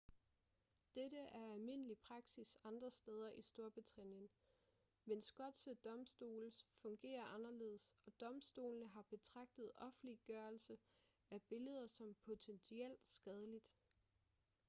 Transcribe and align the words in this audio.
dette 0.95 1.17
er 1.17 1.49
almindelig 1.53 1.99
praksis 1.99 2.57
andre 2.63 2.91
steder 2.91 3.29
i 3.31 3.41
storbritannien 3.41 4.29
men 5.05 5.21
skotske 5.21 5.73
domstole 5.75 6.51
fungerer 6.75 7.25
anderledes 7.25 7.95
og 8.05 8.13
domstolene 8.21 8.87
har 8.87 9.01
betragtet 9.09 9.71
offentliggørelse 9.75 10.77
af 11.31 11.41
billeder 11.41 11.87
som 11.87 12.15
potentielt 12.25 13.07
skadeligt 13.07 13.73